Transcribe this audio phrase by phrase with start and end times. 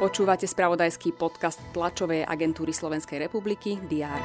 [0.00, 4.20] Počúvate spravodajský podcast tlačovej agentúry Slovenskej republiky DR.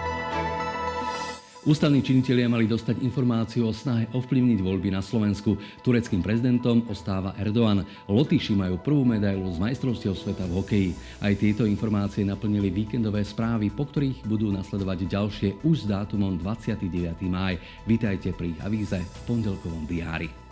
[1.65, 5.57] Ústavní činitelia mali dostať informáciu o snahe ovplyvniť voľby na Slovensku.
[5.81, 7.81] Tureckým prezidentom ostáva Erdoğan.
[8.05, 10.91] Lotyši majú prvú medailu z majstrovstiev sveta v hokeji.
[11.25, 16.85] Aj tieto informácie naplnili víkendové správy, po ktorých budú nasledovať ďalšie už s dátumom 29.
[17.27, 17.57] máj.
[17.89, 20.44] Vítajte pri avíze v pondelkovom diári.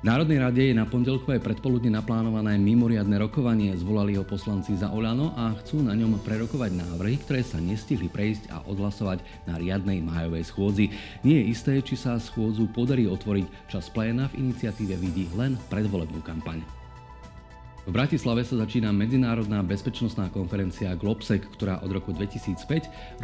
[0.00, 3.76] Národnej rade je na pondelkové predpoludne naplánované mimoriadne rokovanie.
[3.76, 8.48] Zvolali ho poslanci za Olano a chcú na ňom prerokovať návrhy, ktoré sa nestihli prejsť
[8.48, 10.88] a odhlasovať na riadnej májovej schôdzi.
[11.20, 13.68] Nie je isté, či sa schôdzu podarí otvoriť.
[13.68, 16.79] Čas pléna v iniciatíve vidí len predvolebnú kampaň.
[17.88, 22.60] V Bratislave sa začína medzinárodná bezpečnostná konferencia Globsec, ktorá od roku 2005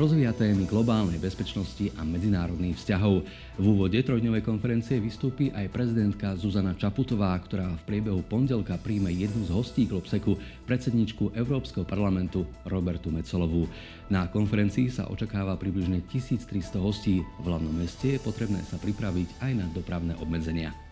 [0.01, 3.20] rozvíja témy globálnej bezpečnosti a medzinárodných vzťahov.
[3.61, 9.45] V úvode trojdňovej konferencie vystúpi aj prezidentka Zuzana Čaputová, ktorá v priebehu pondelka príjme jednu
[9.45, 13.69] z hostí Globsecu, predsedničku Európskeho parlamentu Robertu Mecolovú.
[14.08, 17.20] Na konferencii sa očakáva približne 1300 hostí.
[17.20, 20.86] V hlavnom meste je potrebné sa pripraviť aj na dopravné obmedzenia.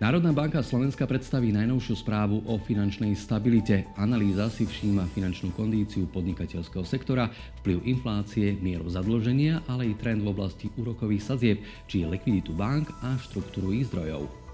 [0.00, 3.84] Národná banka Slovenska predstaví najnovšiu správu o finančnej stabilite.
[4.00, 7.28] Analýza si všíma finančnú kondíciu podnikateľského sektora,
[7.60, 13.20] vplyv inflácie, mieru zadlženia, ale i trend v oblasti úrokových sadzieb, či likviditu bank a
[13.20, 14.49] štruktúru ich zdrojov.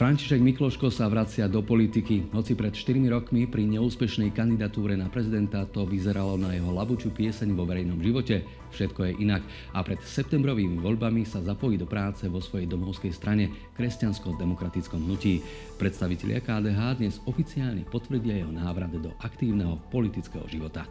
[0.00, 2.32] František Mikloško sa vracia do politiky.
[2.32, 7.52] Hoci pred 4 rokmi pri neúspešnej kandidatúre na prezidenta to vyzeralo na jeho labučú pieseň
[7.52, 8.40] vo verejnom živote,
[8.72, 9.44] všetko je inak.
[9.76, 15.44] A pred septembrovými voľbami sa zapojí do práce vo svojej domovskej strane kresťansko-demokratickom hnutí.
[15.76, 20.88] Predstavitelia KDH dnes oficiálne potvrdia jeho návrat do aktívneho politického života.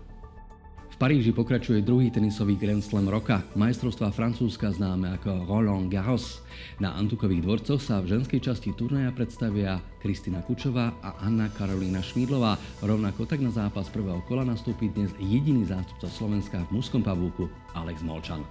[1.00, 6.44] Paríži pokračuje druhý tenisový Grand Slam roka, majstrovstva Francúzska známe ako Roland Garros.
[6.75, 12.59] Na Antukových dvorcoch sa v ženskej časti turnaja predstavia Kristina Kučová a Anna Karolína Šmídlová.
[12.83, 17.47] Rovnako tak na zápas prvého kola nastúpi dnes jediný zástupca Slovenska v mužskom pavúku
[17.79, 18.44] Alex Molčan.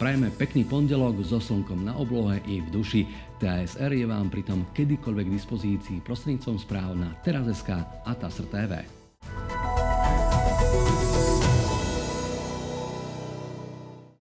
[0.00, 3.04] Prajeme pekný pondelok so slnkom na oblohe i v duši.
[3.36, 7.76] TASR je vám pritom kedykoľvek k dispozícii prostredníctvom správ na Teraz.sk
[8.08, 8.72] a TASR TV.
[8.72, 9.01] Thank you.